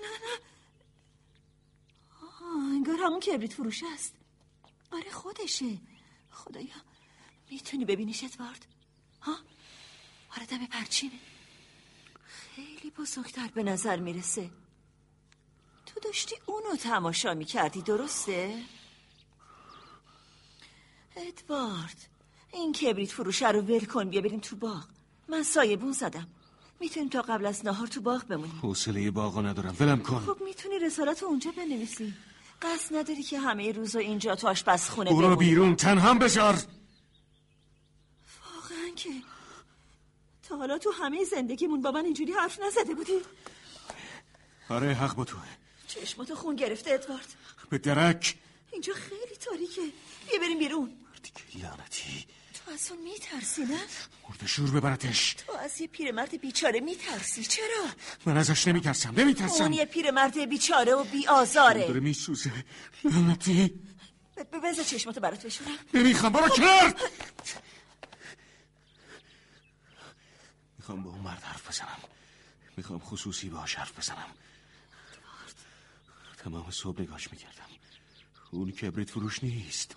نه 0.00 0.06
نه. 0.06 0.51
انگار 2.72 2.96
همون 3.00 3.20
کبریت 3.20 3.52
فروش 3.52 3.82
است. 3.94 4.14
آره 4.92 5.10
خودشه. 5.10 5.78
خدایا 6.30 6.66
می‌تونی 7.50 7.84
ببینیش 7.84 8.24
ادوارد؟ 8.24 8.66
ها؟ 9.22 9.36
آره 10.36 10.46
دم 10.46 10.66
پرچینه. 10.66 11.18
خیلی 12.24 12.90
بزرگتر 12.90 13.48
به 13.48 13.62
نظر 13.62 13.96
می‌رسه. 13.96 14.50
تو 15.86 16.00
داشتی 16.00 16.36
اونو 16.46 16.76
تماشا 16.76 17.34
می‌کردی 17.34 17.82
درسته؟ 17.82 18.62
ادوارد 21.16 22.08
این 22.52 22.72
کبریت 22.72 23.10
فروشه 23.10 23.48
رو 23.50 23.60
ول 23.60 23.84
کن 23.84 24.10
بیا 24.10 24.20
بریم 24.20 24.40
تو 24.40 24.56
باغ. 24.56 24.84
من 25.28 25.42
سایبون 25.42 25.92
زدم. 25.92 26.28
می‌تونیم 26.80 27.08
تا 27.08 27.22
قبل 27.22 27.46
از 27.46 27.64
نهار 27.66 27.86
تو 27.86 28.00
باغ 28.00 28.24
بمونیم. 28.24 28.58
حوصله 28.62 29.10
باغو 29.10 29.42
ندارم. 29.42 29.76
ولم 29.80 30.02
کن. 30.02 30.18
خب 30.18 30.42
می‌تونی 30.44 30.78
رسالت 30.78 31.22
رو 31.22 31.28
اونجا 31.28 31.50
بنویسی. 31.50 32.14
قصد 32.62 32.96
نداری 32.96 33.22
که 33.22 33.38
همه 33.38 33.72
روز 33.72 33.96
اینجا 33.96 34.34
تو 34.34 34.48
آشپزخونه 34.48 35.10
برو 35.10 35.20
بمونی؟ 35.20 35.36
بیرون 35.36 35.76
تنهام 35.76 36.18
بذار 36.18 36.54
واقعا 38.44 38.90
که 38.96 39.10
تا 40.48 40.56
حالا 40.56 40.78
تو 40.78 40.90
همه 40.90 41.24
زندگیمون 41.24 41.82
با 41.82 41.90
من 41.90 42.04
اینجوری 42.04 42.32
حرف 42.32 42.60
نزده 42.60 42.94
بودی. 42.94 43.20
آره 44.68 44.94
حق 44.94 45.14
با 45.14 45.24
توه. 45.24 45.40
چشماتو 45.86 46.34
خون 46.34 46.56
گرفته 46.56 46.90
ادوارد. 46.92 47.34
به 47.70 47.78
درک. 47.78 48.36
اینجا 48.72 48.94
خیلی 48.94 49.36
تاریکه. 49.40 49.82
بیا 50.30 50.40
بریم 50.40 50.58
بیرون. 50.58 50.92
دیگه 51.22 51.66
لعنتی. 51.66 52.26
تو 52.64 52.70
از 52.70 52.90
اون 52.90 53.02
میترسی 53.02 53.62
نه؟ 53.62 53.80
مرد 54.28 54.46
شور 54.46 54.70
ببرتش. 54.70 55.34
تو 55.34 55.52
از 55.52 55.80
یه 55.80 55.86
پیرمرد 55.86 56.40
بیچاره 56.40 56.80
میترسی. 56.80 57.44
چرا؟ 57.44 57.86
من 58.26 58.36
ازش 58.36 58.68
نمیترسم 58.68 59.20
نمیترسم. 59.20 59.62
اون 59.62 59.72
یه 59.72 59.84
پیرمرد 59.84 60.48
بیچاره 60.48 60.92
و 60.92 61.04
بی 61.04 61.26
آزاره 61.26 61.86
داره 61.86 62.00
میسوزه. 62.00 62.64
لعنتی 63.04 63.80
بذار 64.64 64.84
چشماتو 64.84 65.20
برات 65.20 65.46
بشورم. 65.46 65.78
نمی‌خوام 65.94 66.32
برو 66.32 66.48
کرد 66.48 67.00
می‌خوام 70.78 71.02
با 71.02 71.10
اون 71.10 71.20
مرد 71.20 71.42
حرف 71.42 71.68
بزنم. 71.68 71.98
می‌خوام 72.76 72.98
خصوصی 72.98 73.48
باهاش 73.48 73.74
حرف 73.74 73.98
بزنم. 73.98 74.34
تمام 76.38 76.70
صبح 76.70 77.00
نگاش 77.00 77.32
می‌کردم. 77.32 77.66
اون 78.50 78.70
کبریت 78.70 79.10
فروش 79.10 79.44
نیست. 79.44 79.96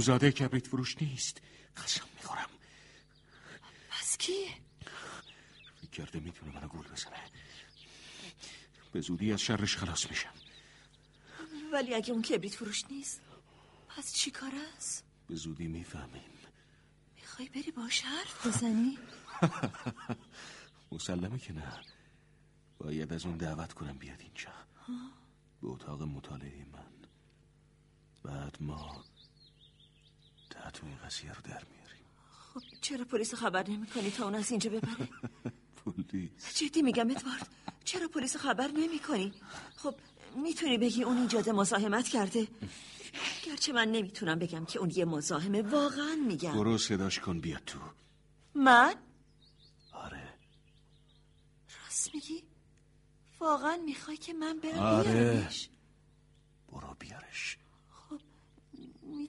زاده 0.00 0.32
کبریت 0.32 0.66
فروش 0.66 0.96
نیست. 1.02 1.40
قسم 1.76 2.04
می‌خورم. 2.14 2.50
پس 3.90 4.16
کیه؟ 4.18 4.54
فکر 5.80 5.90
کرده 5.90 6.20
می‌تونه 6.20 6.52
منو 6.52 6.68
گول 6.68 6.88
بزنه. 6.88 7.30
به 8.92 9.00
زودی 9.00 9.32
از 9.32 9.40
شرش 9.40 9.76
خلاص 9.76 10.10
میشم 10.10 10.34
ولی 11.72 11.94
اگه 11.94 12.12
اون 12.12 12.22
کبریت 12.22 12.54
فروش 12.54 12.84
نیست 12.90 13.20
پس 13.88 14.12
چی 14.14 14.30
کار 14.30 14.52
است؟ 14.76 15.04
به 15.26 15.34
زودی 15.34 15.68
می‌فهمیم. 15.68 16.30
می‌خوای 17.16 17.48
بری 17.48 17.70
با 17.70 17.82
حرف 17.82 18.46
بزنی؟ 18.46 18.98
مسلمه 20.92 21.38
که 21.38 21.52
نه. 21.52 21.80
باید 22.78 23.12
از 23.12 23.26
اون 23.26 23.36
دعوت 23.36 23.72
کنم 23.72 23.98
بیاد 23.98 24.20
اینجا. 24.20 24.50
به 25.62 25.68
اتاق 25.68 26.02
مطالعه 26.02 26.64
من. 26.64 26.92
بعد 28.22 28.56
ما 28.60 29.04
تعطوی 30.62 30.94
قضیه 30.94 31.32
رو 31.32 31.42
در 31.42 31.62
میاریم. 31.70 32.04
خب 32.54 32.60
چرا 32.80 33.04
پلیس 33.04 33.34
خبر 33.34 33.68
نمی 33.70 33.86
کنی 33.86 34.10
تا 34.10 34.24
اون 34.24 34.34
از 34.34 34.50
اینجا 34.50 34.70
ببره 34.70 35.08
پلیس. 35.84 36.58
جدی 36.58 36.82
میگم 36.82 37.10
ادوارد 37.10 37.48
چرا 37.84 38.08
پلیس 38.08 38.36
خبر 38.36 38.68
نمی 38.68 38.98
کنی 38.98 39.32
خب 39.76 39.94
می‌تونی 40.36 40.78
بگی 40.78 41.02
اون 41.02 41.16
اینجا 41.16 41.52
مزاحمت 41.52 42.08
کرده؟ 42.08 42.48
گرچه 43.46 43.72
من 43.72 43.88
نمی‌تونم 43.88 44.38
بگم 44.38 44.64
که 44.64 44.78
اون 44.78 44.90
یه 44.96 45.04
مزاحمه 45.04 45.62
واقعا 45.62 46.16
میگم. 46.26 46.52
برو 46.52 46.78
صداش 46.78 47.18
کن 47.18 47.40
بیاد 47.40 47.62
تو. 47.66 47.78
من؟ 48.54 48.94
آره. 49.92 50.34
راست 51.84 52.14
میگی؟ 52.14 52.44
واقعا 53.40 53.76
می‌خوای 53.76 54.16
که 54.16 54.32
من 54.32 54.60
برم 54.60 54.78
آره. 54.78 55.12
بیارمش؟ 55.12 55.68
برو 56.72 56.94
بیارش. 56.98 57.58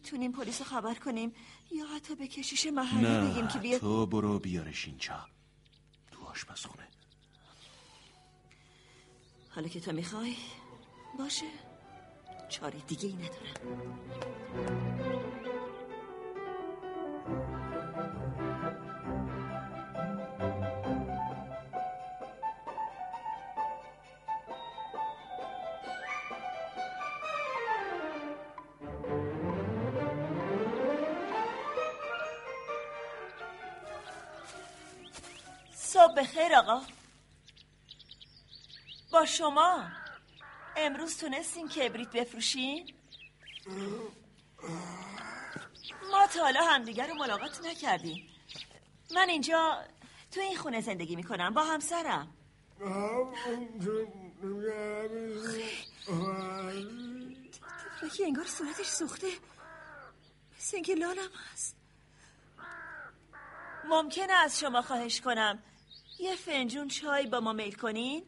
می‌تونیم 0.01 0.31
پلیس 0.31 0.62
خبر 0.62 0.93
کنیم؟ 0.93 1.34
یا 1.72 1.86
حتی 1.86 2.15
به 2.15 2.27
کشیش 2.27 2.67
محلی 2.67 3.29
بگیم 3.29 3.48
که 3.48 3.60
بیاد؟ 3.60 3.79
تو 3.79 4.05
برو 4.05 4.39
بیارش 4.39 4.88
اینجا. 4.88 5.25
تو 6.12 6.25
آشپزخونه. 6.25 6.88
حالا 9.50 9.67
که 9.67 9.79
تو 9.79 9.91
می‌خوای 9.91 10.36
باشه. 11.20 11.46
چاره 12.50 12.79
دیگه 12.79 13.08
ای 13.08 13.13
ندارم. 13.13 13.91
صبح 36.12 36.22
بخیر 36.22 36.56
آقا. 36.56 36.82
با 39.12 39.25
شما 39.25 39.91
امروز 40.77 41.18
تونستین 41.18 41.70
کبریت 41.70 42.12
بفروشین؟ 42.12 42.94
ما 46.12 46.27
تا 46.27 46.39
حالا 46.41 46.63
همدیگر 46.63 47.08
رو 47.08 47.13
ملاقات 47.13 47.62
نکردیم. 47.65 48.30
من 49.15 49.30
اینجا 49.30 49.84
تو 50.32 50.39
این 50.39 50.58
خونه 50.58 50.82
زندگی 50.82 51.15
می‌کنم 51.15 51.54
با 51.54 51.63
همسرم. 51.63 52.34
که 58.17 58.24
انگار 58.26 58.45
صورتش 58.45 58.88
سوخته. 58.88 59.28
مثل 60.58 60.76
اینکه 60.76 60.95
لالم 60.95 61.30
هست. 61.52 61.76
ممکنه 63.86 64.34
از 64.34 64.60
شما 64.60 64.82
خواهش 64.82 65.21
کنم. 65.21 65.63
یه 66.21 66.36
فنجون 66.36 66.88
چای 66.88 67.27
با 67.27 67.39
ما 67.39 67.53
میل 67.53 67.73
کنین؟ 67.73 68.23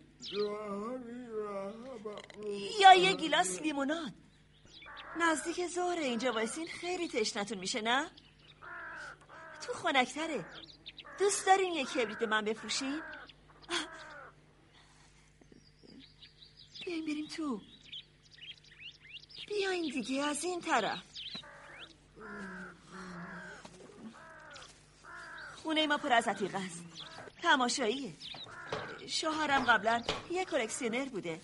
یا 2.79 2.93
یه 2.93 3.13
گیلاس 3.13 3.61
لیموناد 3.61 4.13
نزدیک 5.19 5.67
ظهر 5.67 5.97
اینجا 5.97 6.31
وایسین 6.31 6.67
خیلی 6.67 7.07
تشنتون 7.07 7.57
میشه 7.57 7.81
نه؟ 7.81 8.11
تو 9.61 9.73
خنک‌تره 9.73 10.45
دوست 11.19 11.45
دارین 11.45 11.73
یه 11.73 11.85
کبریت 11.85 12.19
به 12.19 12.25
من 12.25 12.45
بفروشین؟ 12.45 13.01
بیاین 16.85 17.05
بریم 17.05 17.27
تو 17.27 17.61
بیاین 19.47 19.91
دیگه 19.93 20.23
از 20.23 20.43
این 20.43 20.61
طرف 20.61 21.03
خونه 25.63 25.87
ما 25.87 25.97
پر 25.97 26.13
از 26.13 26.27
عتیقه 26.27 26.57
است 26.57 26.83
تماشاییه 27.43 28.13
شوهرم 29.07 29.63
قبلا 29.63 30.03
یه 30.31 30.45
کلکسیونر 30.45 31.05
بوده. 31.05 31.41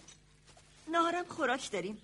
نهارم 0.87 1.25
خوراک 1.25 1.71
داریم. 1.71 2.01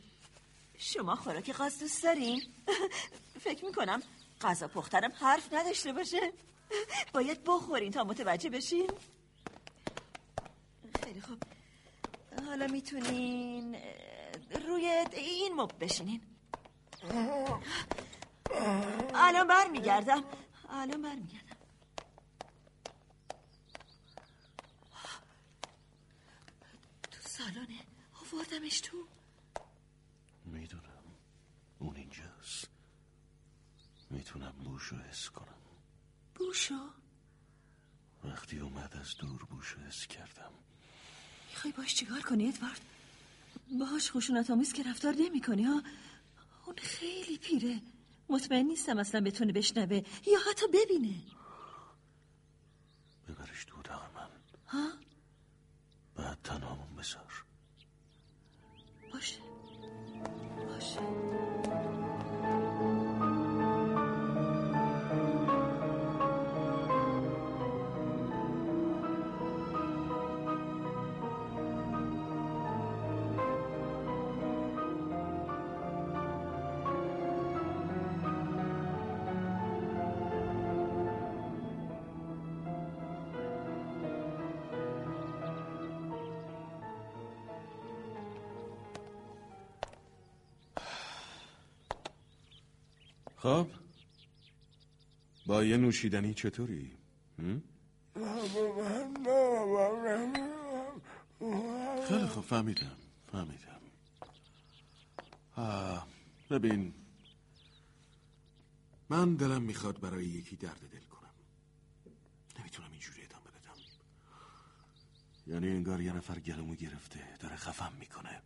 شما 0.77 1.15
خوراک 1.15 1.51
غاز 1.53 1.79
دوست 1.79 2.03
داریم؟ 2.03 2.41
فکر 3.45 3.65
می‌کنم 3.65 4.01
غذا 4.41 4.67
پخترم 4.67 5.11
حرف 5.19 5.53
نداشته 5.53 5.93
باشه. 5.93 6.33
باید 7.13 7.43
بخورین 7.43 7.91
تا 7.91 8.03
متوجه 8.03 8.49
بشین. 8.49 8.89
خیلی 11.03 11.21
خوب. 11.21 11.37
حالا 12.47 12.67
می‌تونین 12.67 13.77
روی 14.67 14.85
این 15.13 15.53
مب 15.53 15.71
بشینین. 15.79 16.21
الان 19.13 19.47
برمیگردم. 19.47 20.23
الان 20.69 21.01
برمیگردم. 21.01 21.44
سالانه. 27.45 27.79
آوردمش 28.33 28.81
تو. 28.81 29.07
می‌دونم. 30.45 31.03
اون 31.79 31.95
اینجاست. 31.95 32.69
می‌تونم 34.09 34.51
بوشو 34.51 34.95
حس 34.95 35.29
کنم. 35.29 35.61
بوشو؟ 36.35 36.89
وقتی 38.23 38.59
اومد 38.59 38.97
از 39.01 39.17
دور 39.17 39.43
بوشو 39.43 39.79
حس 39.79 40.07
کردم. 40.07 40.51
می‌خوای 41.49 41.73
باش 41.73 41.95
چیکار 41.95 42.21
کنی 42.21 42.47
ادوارد؟ 42.47 42.81
باهاش 43.79 44.11
خشونت 44.11 44.49
آمیز 44.49 44.73
که 44.73 44.83
رفتار 44.83 45.15
نمی 45.15 45.41
کنی 45.41 45.63
ها؟ 45.63 45.83
اون 46.65 46.75
خیلی 46.75 47.37
پیره. 47.37 47.81
مطمئن 48.29 48.65
نیستم 48.65 48.97
اصلا 48.97 49.21
بتونه 49.21 49.53
بشنوه 49.53 50.01
یا 50.27 50.39
حتی 50.49 50.65
ببینه. 50.73 51.21
ببرش 53.27 53.65
تو 53.65 53.79
اتاق 53.79 54.11
من 54.15 54.29
ها؟ 54.67 55.04
خب 93.45 93.67
با 95.45 95.63
یه 95.63 95.77
نوشیدنی 95.77 96.33
چطوری؟ 96.33 96.97
خیلی 102.07 102.27
خوب 102.27 102.43
فهمیدم 102.43 102.97
فهمیدم. 103.31 103.81
ببین 106.49 106.93
من 109.09 109.35
دلم 109.35 109.61
می‌خواد 109.61 109.99
برای 109.99 110.25
یکی 110.25 110.55
درد 110.55 110.89
دل 110.91 111.05
کنم. 111.05 111.33
نمی‌تونم 112.59 112.91
اینجوری 112.91 113.23
ادامه 113.23 113.43
بدم. 113.43 113.77
یعنی 115.47 115.69
انگار 115.69 116.01
یه 116.01 116.13
نفر 116.13 116.39
گلمو 116.39 116.75
گرفته 116.75 117.37
داره 117.39 117.55
خفم 117.55 117.93
می‌کنه. 117.99 118.41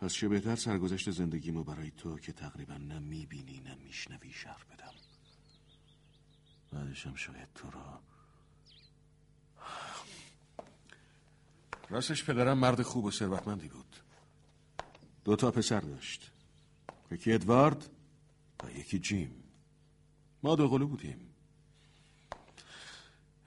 پس 0.00 0.12
چه 0.12 0.28
بهتر 0.28 0.56
سرگذشت 0.56 1.10
زندگیمو 1.10 1.64
برای 1.64 1.90
تو 1.90 2.18
که 2.18 2.32
تقریبا 2.32 2.74
نه 2.74 2.98
می‌بینی 2.98 3.60
نه 3.60 3.74
میشنوی 3.74 4.32
شهر 4.32 4.64
بدم. 4.64 4.92
بعدشم 6.72 7.14
شاید 7.14 7.48
تو 7.54 7.70
را. 7.70 8.00
راستش 11.88 12.24
پدرم 12.24 12.58
مرد 12.58 12.82
خوب 12.82 13.04
و 13.04 13.10
ثروتمندی 13.10 13.68
بود. 13.68 13.96
دو 15.24 15.36
تا 15.36 15.50
پسر 15.50 15.80
داشت. 15.80 16.30
یکی 17.10 17.32
ادوارد 17.32 17.90
و 18.64 18.70
یکی 18.70 18.98
جیم. 18.98 19.42
ما 20.42 20.56
دو 20.56 20.68
قلو 20.68 20.86
بودیم. 20.86 21.34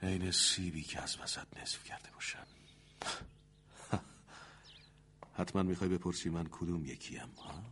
عین 0.02 0.30
سیبی 0.30 0.82
که 0.82 1.02
از 1.02 1.16
وسط 1.16 1.46
نصف 1.62 1.84
کرده 1.84 2.10
باشن. 2.10 2.46
حتما 5.34 5.62
می‌خوای 5.62 5.90
بپرسی 5.90 6.30
من 6.30 6.48
کدوم 6.50 6.84
یکیم 6.84 7.30
ها؟ 7.36 7.62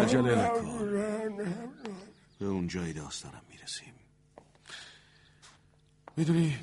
عجله 0.00 0.34
نکن. 0.44 0.88
به 2.38 2.46
اون 2.46 2.68
جای 2.68 2.92
داستانم 2.92 3.42
می‌رسیم. 3.48 3.94
می‌دونی 6.16 6.58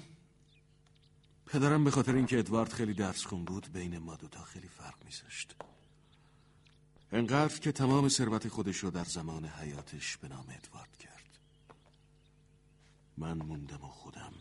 پدرم 1.46 1.84
به 1.84 1.92
خاطر 1.92 2.16
اینکه 2.16 2.40
ادوارد 2.40 2.74
خیلی 2.74 2.94
درس 2.94 3.26
خون 3.26 3.46
بود 3.46 3.72
بین 3.74 3.98
ما 3.98 4.16
دوتا 4.16 4.44
خیلی 4.44 4.68
فرق 4.68 5.06
میذاشت. 5.06 5.56
انقدر 7.12 7.60
که 7.60 7.72
تمام 7.72 8.10
ثروت 8.10 8.48
خودش 8.48 8.78
رو 8.78 8.92
در 8.92 9.04
زمان 9.04 9.46
حیاتش 9.46 10.18
به 10.18 10.28
نام 10.28 10.46
ادوارد 10.50 10.98
کرد. 10.98 11.40
من 13.18 13.38
موندم 13.38 13.84
و 13.84 13.88
خودم. 13.88 14.34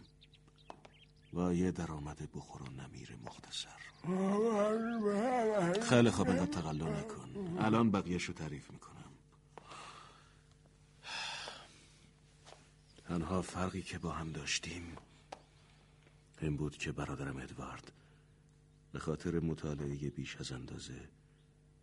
و 1.35 1.55
یه 1.55 1.71
درآمد 1.71 2.29
بخور 2.35 2.63
و 2.63 2.71
نمیر 2.71 3.17
مختصر. 3.25 3.79
خیلی 5.91 6.11
خوب 6.11 6.29
انقدر 6.29 6.47
تقلا 6.47 7.01
نکن. 7.01 7.59
الان 7.59 7.91
بقیهشو 7.91 8.33
تعریف 8.33 8.71
می‌کنم. 8.71 8.99
تنها 13.05 13.43
فرقی 13.43 13.83
که 13.83 13.99
با 13.99 14.13
هم 14.13 14.33
داشتیم 14.33 14.97
این 16.41 16.57
بود 16.57 16.77
که 16.77 16.93
برادرم 16.93 17.37
ادوارد 17.37 17.93
به 18.93 18.99
خاطر 18.99 19.41
مطالعه 19.41 20.11
بیش 20.11 20.37
از 20.37 20.53
اندازه 20.53 21.09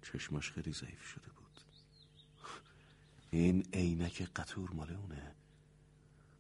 چشماش 0.02 0.52
خیلی 0.52 0.74
ضعیف 0.74 1.04
شده 1.08 1.30
بود. 1.30 1.62
این 3.32 3.68
عینک 3.74 4.22
قطور 4.36 4.72
مال 4.72 4.94
اونه. 4.94 5.36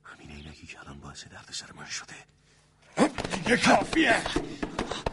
همین 0.03 0.31
عینکی 0.31 0.67
که 0.67 0.79
الان 0.79 0.99
باعث 0.99 1.27
درد 1.27 1.51
سر 1.51 1.71
من 1.71 1.85
شده. 1.85 2.34
دیگه 2.95 3.57
کافیه. 3.57 4.21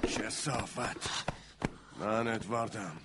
چه 0.09 0.31
صافت. 0.31 1.27
من 2.01 2.29
ادواردم. 2.29 2.97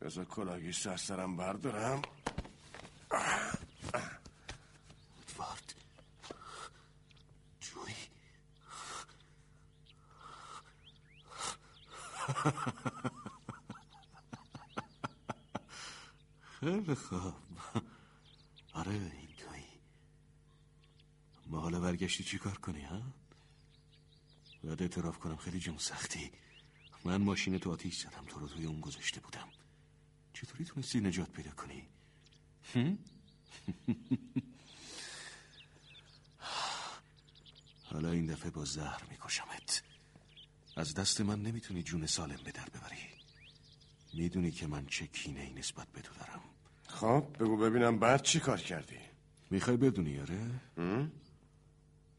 بذار 0.00 0.24
کلاگی 0.24 0.72
سر 0.72 0.96
سرم 0.96 1.36
بردارم. 1.36 2.02
ادوارد. 5.28 5.74
جوی. 7.60 7.94
خیلی 16.60 16.94
خوب. 16.94 17.34
آره 18.72 18.90
این 18.90 19.34
توی. 19.38 19.62
ما 21.46 21.60
حالا 21.60 21.80
برگشتی 21.80 22.24
چی 22.24 22.38
کار 22.38 22.58
کنی 22.58 22.82
ها؟ 22.82 23.00
باید 24.80 24.92
اعتراف 24.92 25.18
کنم. 25.18 25.36
خیلی 25.36 25.60
جون 25.60 25.78
سختی. 25.78 26.30
من 27.04 27.16
ماشین 27.22 27.58
تو 27.58 27.70
آتیش 27.72 27.98
زدم. 27.98 28.24
تو 28.28 28.40
رو 28.40 28.48
توی 28.48 28.64
اون 28.64 28.80
گذاشته 28.80 29.20
بودم. 29.20 29.48
چطوری 30.32 30.64
تونستی 30.64 31.00
نجات 31.00 31.30
پیدا 31.30 31.50
کنی؟ 31.50 31.88
حالا 37.84 38.10
این 38.10 38.26
دفعه 38.26 38.50
با 38.50 38.64
زهر 38.64 39.02
میکشمت. 39.10 39.82
از 40.76 40.94
دست 40.94 41.20
من 41.20 41.42
نمی‌تونی 41.42 41.82
جون 41.82 42.06
سالم 42.06 42.40
به 42.44 42.52
در 42.52 42.68
ببری. 42.68 42.96
می‌دونی 44.14 44.50
که 44.50 44.66
من 44.66 44.86
چه 44.86 45.06
کینه 45.06 45.40
ای 45.40 45.52
نسبت 45.52 45.88
به 45.88 46.00
تو 46.00 46.14
دارم. 46.14 46.40
خب 46.86 47.36
بگو 47.40 47.56
ببینم 47.56 47.98
بعد 47.98 48.22
چی 48.22 48.40
کار 48.40 48.60
کردی؟ 48.60 48.98
می‌خوای 49.50 49.76
بدونی 49.76 50.20
آره؟ 50.20 50.60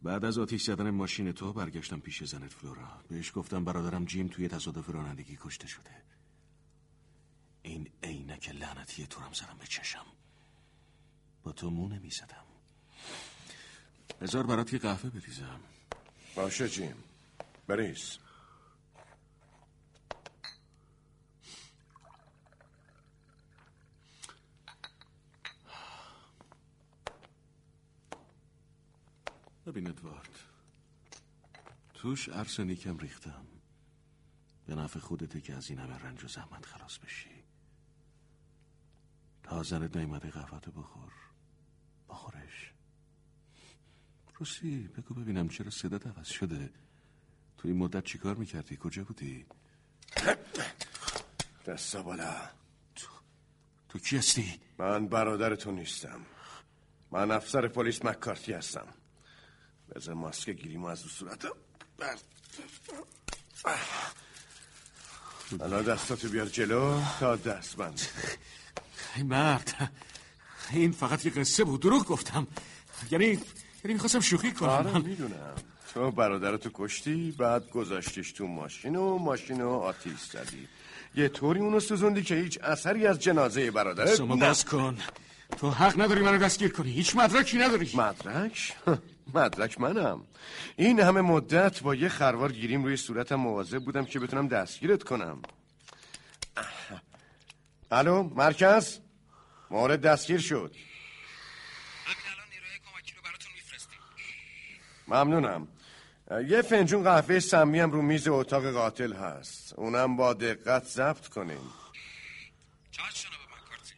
بعد 0.04 0.26
از 0.26 0.38
آتیش 0.38 0.64
زدن 0.64 0.90
ماشین 0.90 1.32
تو 1.32 1.54
برگشتم 1.54 2.00
پیش 2.00 2.24
زنت 2.24 2.54
فلورا. 2.54 3.04
بهش 3.10 3.32
گفتم 3.36 3.66
برادرم 3.66 4.06
جیم 4.06 4.28
توی 4.28 4.48
تصادف 4.48 4.90
رانندگی 4.90 5.38
کشته 5.42 5.68
شده. 5.68 6.02
این 7.62 7.90
عینک 8.04 8.50
لعنتی 8.50 9.08
تو 9.08 9.22
رم 9.22 9.34
زدم 9.34 9.58
به 9.60 9.68
چشم. 9.68 10.06
با 11.44 11.52
تو 11.52 11.70
مو 11.70 11.90
نمی‌زدم. 11.90 12.46
بذار 14.22 14.46
برات 14.46 14.74
یه 14.74 14.80
قهوه 14.80 15.10
بریزم. 15.10 15.60
باشه 16.36 16.70
جیم. 16.70 16.96
بریز. 17.68 18.18
ببین 29.66 29.88
ادوارد 29.88 30.40
توش 31.94 32.30
ارسنیکم 32.30 32.98
ریختم. 32.98 33.46
به 34.66 34.76
نفع 34.76 35.00
خودته 35.00 35.42
که 35.42 35.54
از 35.54 35.70
این 35.70 35.80
همه 35.80 35.98
رنج 35.98 36.24
و 36.24 36.28
زحمت 36.28 36.66
خلاص 36.66 36.98
بشی. 36.98 37.44
تا 39.44 39.64
زنت 39.64 39.98
نیمده 39.98 40.30
قهوتو 40.30 40.72
بخور. 40.72 41.12
بخورش. 42.10 42.74
روسی 44.36 44.88
بگو 44.88 45.14
ببینم 45.14 45.50
چرا 45.50 45.70
صدات 45.70 46.08
عوض 46.08 46.28
شده. 46.28 46.70
تو 47.58 47.68
این 47.68 47.78
مدت 47.78 48.04
چیکار 48.04 48.36
می‌کردی؟ 48.36 48.78
کجا 48.82 49.04
بودی؟ 49.04 49.46
دستا 51.66 52.04
بالا. 52.04 52.50
تو 53.90 54.00
کی 54.00 54.18
هستی؟ 54.18 54.60
من 54.78 55.08
برادر 55.08 55.56
تو 55.56 55.72
نیستم. 55.72 56.26
من 57.12 57.32
افسر 57.32 57.68
پلیس 57.68 58.06
مکارتی 58.06 58.54
هستم. 58.54 58.88
بذار 59.96 60.16
ماسک 60.16 60.50
گیریمو 60.50 60.86
از 60.88 61.04
رو 61.04 61.10
صورتم. 61.10 61.50
حالا 65.60 65.82
دستاتو 65.82 66.30
بیار 66.30 66.46
جلو 66.46 67.02
تا 67.20 67.36
دست 67.36 67.76
بند 67.76 68.02
ای 69.16 69.24
مرد 69.24 69.92
این 70.72 70.92
فقط 70.92 71.26
یه 71.26 71.32
قصه 71.32 71.64
بود 71.64 71.82
دروغ 71.82 72.06
گفتم. 72.06 72.48
یعنی 73.12 73.26
یعنی 73.26 73.94
می‌خواستم 73.94 74.20
شوخی 74.20 74.52
کنم. 74.52 74.70
آره 74.70 74.98
می‌دونم. 74.98 75.56
تو 75.94 76.12
برادرتو 76.12 76.70
کشتی 76.74 77.32
بعد 77.32 77.70
گذاشتیش 77.70 78.32
تو 78.32 78.48
ماشین 78.48 78.96
و 78.96 79.18
ماشین 79.18 79.62
رو 79.62 79.70
آتیش 79.70 80.20
زدی. 80.20 80.68
یه 81.16 81.28
طوری 81.30 81.60
اونو 81.60 81.80
سوزوندی 81.80 82.24
که 82.24 82.36
هیچ 82.36 82.60
اثری 82.64 83.08
از 83.08 83.20
جنازه 83.20 83.72
برادرت 83.72 84.16
شما. 84.16 84.36
باز 84.36 84.66
کن. 84.66 84.98
تو 85.58 85.72
حق 85.72 86.02
نداری 86.02 86.22
منو 86.22 86.38
دستگیر 86.38 86.72
کنی. 86.72 86.92
هیچ 86.92 87.16
مدرکی 87.16 87.58
نداری. 87.58 87.92
مدرک؟ 87.94 88.78
مدرک 89.34 89.82
منم. 89.82 90.28
این 90.76 91.00
همه 91.00 91.22
مدت 91.22 91.82
با 91.82 91.96
یه 91.96 92.10
خروار 92.10 92.52
گیریم 92.52 92.84
روی 92.84 92.98
صورتم 92.98 93.36
مواظب 93.36 93.80
بودم 93.80 94.06
که 94.06 94.20
بتونم 94.20 94.48
دستگیرت 94.48 95.04
کنم. 95.04 95.42
الو 97.92 98.24
مرکز؟ 98.24 99.00
مورد 99.70 100.02
دستگیر 100.02 100.40
شد. 100.40 100.76
ممنونم. 105.08 105.68
یه 106.48 106.62
فنجون 106.62 107.04
قهوه 107.04 107.40
سمی 107.40 107.80
هم 107.80 107.92
رو 107.92 108.02
میز 108.02 108.28
اتاق 108.28 108.72
قاتل 108.72 109.14
هست. 109.14 109.74
اونم 109.74 110.16
با 110.16 110.34
دقت 110.34 110.86
ضبط 110.86 111.28
جناب 113.14 113.42
مکارتی 113.48 113.94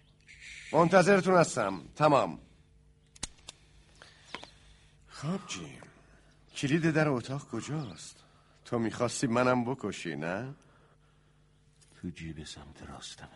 منتظرتون 0.71 1.35
هستم. 1.35 1.81
تمام. 1.95 2.39
خب 5.23 5.47
جیم 5.47 5.81
کلید 6.55 6.91
در 6.91 7.07
اتاق 7.07 7.47
کجاست؟ 7.49 8.23
تو 8.65 8.79
می‌خواستی 8.79 9.27
منم 9.27 9.65
بکشی 9.65 10.15
نه؟ 10.15 10.53
تو 11.95 12.09
جیب 12.09 12.43
سمت 12.43 12.83
راستمه. 12.89 13.29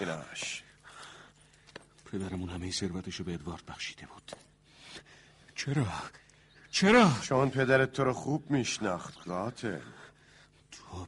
ایناش. 0.00 0.62
پدرمون 2.12 2.48
همه 2.48 2.70
ثروتشو 2.70 3.24
به 3.24 3.34
ادوارد 3.34 3.66
بخشیده 3.66 4.06
بود. 4.06 4.32
چرا؟ 5.54 5.86
چرا؟ 6.70 7.10
چون 7.22 7.50
پدرت 7.50 7.92
تو 7.92 8.04
رو 8.04 8.12
خوب 8.12 8.50
میشناخت 8.50 9.28
قاتل. 9.28 9.80
تو 10.70 11.06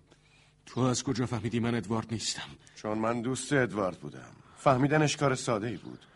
تو 0.67 0.81
از 0.81 1.03
کجا 1.03 1.27
فهمیدی 1.27 1.61
من 1.61 1.75
ادوارد 1.75 2.13
نیستم؟ 2.13 2.49
چون 2.77 2.99
من 2.99 3.23
دوست 3.23 3.53
ادوارد 3.53 4.01
بودم. 4.01 4.44
فهمیدنش 4.65 5.17
کار 5.17 5.35
ساده 5.35 5.67
ای 5.67 5.77
بود. 5.77 6.07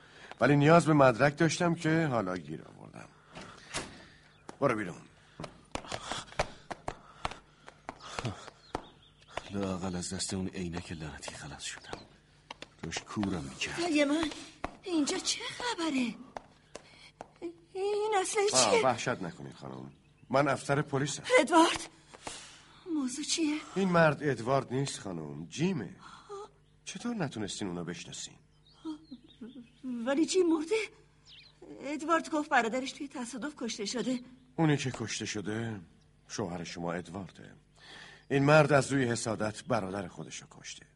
ولی 0.40 0.56
نیاز 0.56 0.87
به 0.87 0.92
مدرک 0.92 1.37
داشتم 1.37 1.74
که 1.74 2.08
حالا 2.11 2.37
گیر 2.37 2.62
آوردم. 2.62 3.08
برو 4.61 4.76
بیرون. 4.76 4.96
لاقل 9.50 9.96
از 9.96 10.14
دست 10.14 10.34
اون 10.34 10.48
عینک 10.48 10.92
لعنتی 10.92 11.34
خلاص 11.34 11.62
شدم. 11.62 11.98
داشت 12.82 13.04
کورم 13.04 13.44
می‌کرد. 13.44 13.74
خدای 13.74 14.04
من 14.04 14.30
اینجا 14.82 15.18
چه 15.18 15.40
خبره؟ 15.58 16.14
این 17.72 18.12
اصلا 18.20 18.42
چیه؟ 18.61 18.84
وحشت 18.84 19.08
نکنید 19.08 19.54
خانم. 19.54 19.92
من 20.30 20.48
افسر 20.48 20.82
پلیسم. 20.82 21.22
ادوارد 21.40 21.90
موضوع 22.94 23.24
چیه؟ 23.24 23.56
این 23.74 23.88
مرد 23.88 24.18
ادوارد 24.22 24.72
نیست 24.72 25.00
خانم. 25.00 25.46
جیمه. 25.46 25.96
چطور 26.88 27.14
نتونستین 27.16 27.68
اونو 27.68 27.85
بشناسین؟ 27.85 28.35
ولی 30.07 30.27
چی 30.27 30.38
مرده؟ 30.42 30.74
ادوارد 31.81 32.31
گفت 32.31 32.51
برادرش 32.51 32.92
توی 32.92 33.09
تصادف 33.09 33.55
کشته 33.57 33.85
شده. 33.85 34.18
اونی 34.57 34.77
که 34.77 34.90
کشته 34.94 35.27
شده 35.27 35.81
شوهر 36.29 36.64
شما 36.64 36.92
ادوارده 36.92 37.55
این 38.31 38.44
مرد 38.44 38.72
از 38.72 38.92
روی 38.92 39.05
حسادت 39.05 39.64
برادر 39.64 40.09
خودشو 40.09 40.46
کشته. 40.51 40.87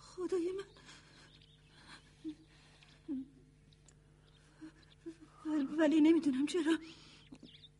خدای 0.00 0.50
من. 0.58 0.64
ول- 5.46 5.78
ولی 5.78 6.00
نمی‌دونم 6.00 6.46
چرا. 6.46 6.76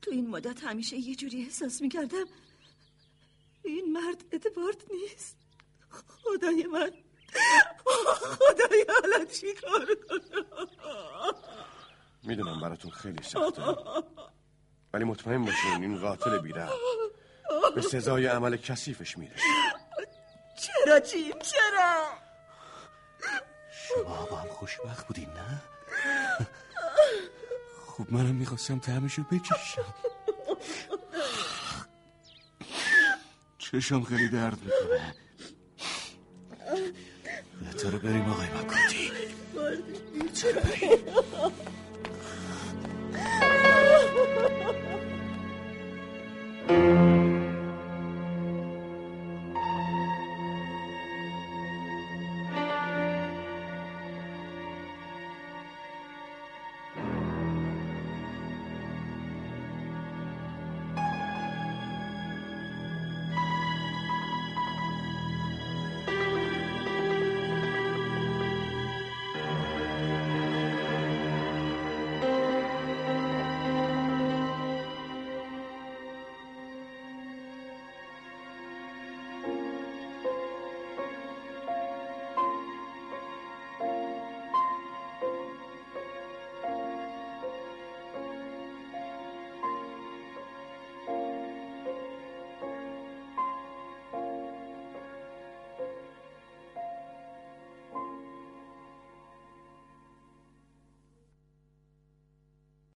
تو 0.03 0.11
این 0.11 0.31
مدت 0.31 0.65
همیشه 0.65 0.97
یه 0.97 1.15
جوری 1.15 1.43
احساس 1.43 1.83
می‌کردم 1.83 2.25
این 3.65 3.93
مرد 3.93 4.25
ادوارد 4.33 4.85
نیست. 4.91 5.37
خدای 5.91 6.67
من. 6.67 6.93
خدای 8.15 8.87
حالا 8.89 9.25
چی 9.25 9.55
کار 9.55 9.87
کنم؟ 10.09 11.35
می‌دونم 12.23 12.61
براتون 12.61 12.91
خیلی 12.91 13.23
سخته. 13.23 13.63
ولی 14.93 15.05
مطمئن 15.05 15.45
باشین 15.45 15.83
این 15.83 15.99
قاتل 16.01 16.39
بیره 16.39 16.69
به 17.75 17.83
سزای 17.83 18.27
عمل 18.27 18.57
کثیفش 18.57 19.19
می‌رسه. 19.19 19.43
چرا 20.61 21.01
جیم؟ 21.01 21.39
چرا؟ 21.39 22.05
شما 23.73 24.27
با 24.27 24.37
هم 24.37 24.49
خوشبخت 24.49 25.07
بودین 25.07 25.29
نه؟ 25.29 25.63
خب 28.01 28.13
منم 28.13 28.35
می‌خواستم 28.35 28.79
تعمشو 28.79 29.23
بچشم. 29.23 29.95
چشم 33.59 34.03
خیلی 34.03 34.29
درد 34.29 34.59
می‌کنه. 34.63 35.15
بهتره 37.61 37.99
بریم 37.99 38.29
آقای 38.29 38.47
مکاتی. 38.47 39.11
چرا 40.33 40.63